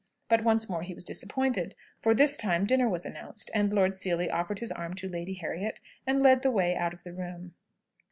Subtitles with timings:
[0.29, 4.31] But once more he was disappointed; for, this time, dinner was announced, and Lord Seely
[4.31, 7.53] offered his arm to Lady Harriet and led the way out of the room.